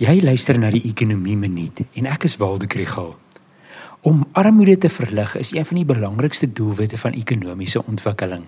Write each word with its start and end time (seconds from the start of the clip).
Jy 0.00 0.22
luister 0.24 0.56
na 0.56 0.70
die 0.72 0.80
Ekonomie 0.88 1.34
Minuut 1.36 1.82
en 1.84 2.06
ek 2.08 2.22
is 2.24 2.38
Waldo 2.40 2.64
Krügel. 2.72 3.10
Om 4.08 4.22
armoede 4.32 4.78
te 4.80 4.88
verlig 4.88 5.34
is 5.36 5.50
een 5.52 5.66
van 5.68 5.76
die 5.76 5.84
belangrikste 5.90 6.48
doelwitte 6.48 6.96
van 7.02 7.18
ekonomiese 7.18 7.82
ontwikkeling. 7.84 8.46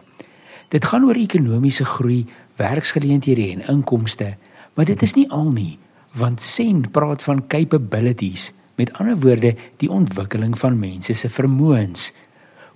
Dit 0.72 0.88
gaan 0.88 1.04
oor 1.04 1.20
ekonomiese 1.20 1.84
groei, 1.84 2.22
werksgeleenthede 2.56 3.50
en 3.50 3.66
inkomste, 3.68 4.30
maar 4.72 4.88
dit 4.88 5.04
is 5.04 5.12
nie 5.18 5.26
al 5.28 5.52
nie, 5.52 5.76
want 6.16 6.40
Sen 6.40 6.86
praat 6.88 7.20
van 7.28 7.44
capabilities, 7.52 8.48
met 8.80 8.96
ander 8.96 9.20
woorde 9.20 9.52
die 9.84 9.92
ontwikkeling 9.92 10.56
van 10.56 10.80
mense 10.80 11.12
se 11.12 11.28
vermoëns. 11.28 12.14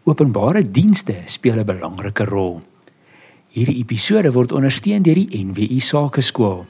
Openbare 0.05 0.61
dienste 0.61 1.23
speel 1.25 1.65
'n 1.65 1.65
belangrike 1.65 2.29
rol. 2.29 2.61
Hierdie 3.49 3.81
episode 3.81 4.33
word 4.33 4.53
ondersteun 4.53 5.03
deur 5.03 5.17
die 5.17 5.45
NWI 5.45 5.81
Sakeskool. 5.81 6.67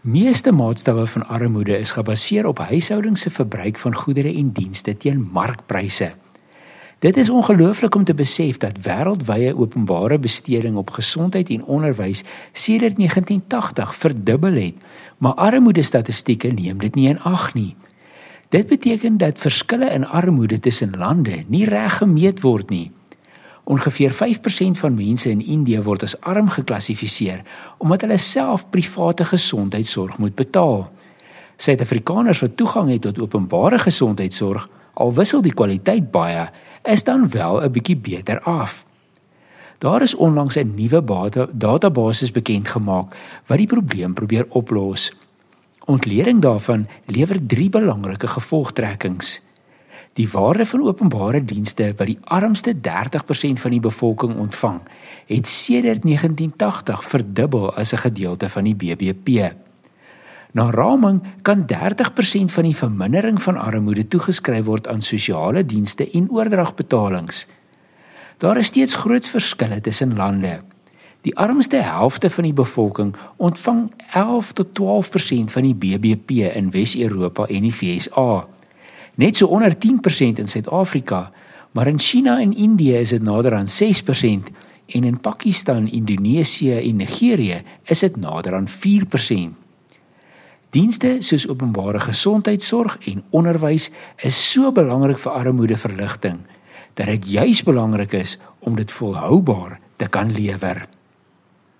Meeste 0.00 0.52
maatstawwe 0.52 1.06
van 1.06 1.26
armoede 1.26 1.78
is 1.78 1.90
gebaseer 1.90 2.46
op 2.46 2.58
huishoudings 2.58 3.20
se 3.20 3.30
verbruik 3.30 3.78
van 3.78 3.94
goedere 3.94 4.30
en 4.30 4.52
dienste 4.54 4.96
teen 4.96 5.28
markpryse. 5.32 6.12
Dit 6.98 7.16
is 7.16 7.30
ongelooflik 7.30 7.94
om 7.94 8.04
te 8.04 8.14
besef 8.14 8.56
dat 8.62 8.78
wêreldwye 8.86 9.56
openbare 9.58 10.18
besteding 10.18 10.76
op 10.76 10.90
gesondheid 10.90 11.50
en 11.50 11.64
onderwys 11.64 12.22
sedert 12.52 12.96
1980 12.96 13.94
verdubbel 13.94 14.52
het, 14.52 14.74
maar 15.18 15.34
armoede 15.34 15.82
statistieke 15.82 16.48
neem 16.48 16.78
dit 16.78 16.94
nie 16.94 17.08
in 17.08 17.20
ag 17.20 17.54
nie. 17.54 17.74
Dit 18.48 18.66
beteken 18.66 19.18
dat 19.18 19.38
verskille 19.38 19.90
in 19.90 20.06
armoede 20.06 20.60
tussen 20.60 20.94
lande 20.98 21.44
nie 21.46 21.64
reg 21.64 21.98
gemeet 21.98 22.40
word 22.40 22.70
nie. 22.70 22.90
Ongeveer 23.68 24.14
5% 24.16 24.80
van 24.80 24.94
mense 24.96 25.28
in 25.30 25.42
Indië 25.44 25.82
word 25.84 26.02
as 26.06 26.16
arm 26.20 26.48
geklassifiseer 26.48 27.42
omdat 27.78 28.06
hulle 28.06 28.16
self 28.18 28.64
private 28.72 29.24
gesondheidsorg 29.28 30.16
moet 30.18 30.34
betaal. 30.34 30.86
Suid-Afrikaners 31.60 32.40
wat 32.40 32.56
toegang 32.56 32.88
het 32.88 33.02
tot 33.04 33.18
openbare 33.20 33.78
gesondheidsorg, 33.78 34.68
al 34.94 35.12
wissel 35.14 35.42
die 35.44 35.52
kwaliteit 35.52 36.10
baie, 36.14 36.46
is 36.88 37.04
dan 37.04 37.28
wel 37.30 37.60
'n 37.62 37.72
bietjie 37.72 37.96
beter 37.96 38.40
af. 38.40 38.84
Daar 39.78 40.02
is 40.02 40.14
onlangs 40.14 40.56
'n 40.56 40.74
nuwe 40.74 41.02
database 41.52 42.32
bekend 42.32 42.68
gemaak 42.68 43.16
wat 43.46 43.58
die 43.58 43.66
probleem 43.66 44.14
probeer 44.14 44.46
oplos. 44.48 45.12
Ontleding 45.84 46.40
daarvan 46.40 46.86
lewer 47.06 47.46
drie 47.46 47.68
belangrike 47.68 48.26
gevolgtrekkings. 48.26 49.40
Die 50.18 50.28
waarde 50.30 50.66
van 50.66 50.82
openbare 50.82 51.38
dienste 51.44 51.92
wat 51.96 52.08
die 52.10 52.18
armste 52.24 52.72
30% 52.74 53.60
van 53.62 53.70
die 53.70 53.80
bevolking 53.80 54.34
ontvang, 54.42 54.80
het 55.30 55.46
sedert 55.46 56.02
1980 56.02 57.04
verdubbel 57.12 57.70
as 57.74 57.92
'n 57.94 58.02
gedeelte 58.02 58.48
van 58.48 58.64
die 58.64 58.74
BBP. 58.74 59.54
Na 60.52 60.70
raming 60.70 61.22
kan 61.42 61.66
30% 61.66 62.52
van 62.52 62.64
die 62.64 62.76
vermindering 62.76 63.42
van 63.42 63.56
armoede 63.56 64.08
toegeskryf 64.08 64.64
word 64.64 64.88
aan 64.88 65.02
sosiale 65.02 65.66
dienste 65.66 66.10
en 66.10 66.30
oordragbetalings. 66.30 67.46
Daar 68.38 68.56
is 68.56 68.66
steeds 68.66 68.94
groot 68.94 69.28
verskille 69.28 69.80
tussen 69.80 70.16
lande. 70.16 70.60
Die 71.20 71.36
armste 71.36 71.76
helfte 71.76 72.30
van 72.30 72.44
die 72.44 72.52
bevolking 72.52 73.16
ontvang 73.36 73.92
11 74.12 74.52
tot 74.52 74.66
12% 74.74 75.52
van 75.52 75.62
die 75.62 75.74
BBP 75.74 76.30
in 76.30 76.70
Wes-Europa 76.70 77.46
en 77.46 77.62
die 77.62 77.74
VSA 77.74 78.46
net 79.18 79.36
so 79.36 79.50
onder 79.50 79.74
10% 79.74 80.38
in 80.38 80.46
Suid-Afrika, 80.46 81.32
maar 81.72 81.86
in 81.86 81.98
China 81.98 82.38
en 82.40 82.56
Indië 82.56 82.94
is 83.02 83.10
dit 83.10 83.22
nader 83.22 83.54
aan 83.54 83.66
6% 83.66 84.50
en 84.86 85.04
in 85.04 85.20
Pakistan, 85.20 85.88
Indonesië 85.88 86.78
en 86.78 86.96
Nigerië 86.96 87.62
is 87.84 88.00
dit 88.00 88.16
nader 88.16 88.54
aan 88.54 88.68
4%. 88.68 88.72
Dienste 90.70 91.16
soos 91.20 91.48
openbare 91.48 92.00
gesondheidsorg 92.00 92.98
en 93.08 93.22
onderwys 93.30 93.90
is 94.16 94.38
so 94.52 94.72
belangrik 94.72 95.18
vir 95.18 95.32
armoedeverligting 95.32 96.42
dat 96.94 97.06
dit 97.06 97.30
juis 97.30 97.62
belangrik 97.62 98.12
is 98.12 98.36
om 98.58 98.76
dit 98.76 98.92
volhoubaar 98.92 99.78
te 99.96 100.08
kan 100.08 100.32
lewer. 100.32 100.86